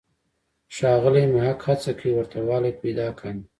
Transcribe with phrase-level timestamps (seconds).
[0.75, 3.43] ښاغلی محق هڅه کوي ورته والی پیدا کاندي.